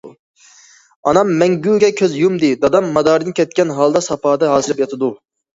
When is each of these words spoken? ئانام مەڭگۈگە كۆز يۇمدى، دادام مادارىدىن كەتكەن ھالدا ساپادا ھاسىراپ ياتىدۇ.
ئانام 1.11 1.33
مەڭگۈگە 1.41 1.91
كۆز 2.01 2.17
يۇمدى، 2.21 2.49
دادام 2.63 2.89
مادارىدىن 2.97 3.37
كەتكەن 3.41 3.75
ھالدا 3.81 4.03
ساپادا 4.09 4.51
ھاسىراپ 4.57 4.83
ياتىدۇ. 4.87 5.13